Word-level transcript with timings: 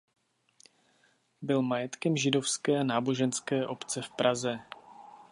Byl 1.41 1.61
majetkem 1.61 2.17
Židovské 2.17 2.83
náboženské 2.83 3.67
obce 3.67 4.01
v 4.01 4.11
Praze. 4.11 4.59